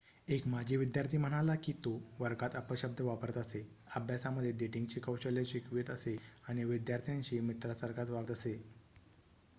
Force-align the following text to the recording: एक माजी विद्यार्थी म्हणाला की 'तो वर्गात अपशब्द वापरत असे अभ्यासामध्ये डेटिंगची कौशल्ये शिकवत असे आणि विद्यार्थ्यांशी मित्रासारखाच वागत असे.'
एक 0.27 0.45
माजी 0.47 0.77
विद्यार्थी 0.77 1.17
म्हणाला 1.17 1.55
की 1.57 1.73
'तो 1.75 1.91
वर्गात 2.19 2.55
अपशब्द 2.55 3.01
वापरत 3.01 3.37
असे 3.37 3.61
अभ्यासामध्ये 3.95 4.51
डेटिंगची 4.59 4.99
कौशल्ये 5.01 5.45
शिकवत 5.45 5.89
असे 5.89 6.17
आणि 6.47 6.63
विद्यार्थ्यांशी 6.65 7.39
मित्रासारखाच 7.41 8.09
वागत 8.09 8.31
असे.' 8.31 8.59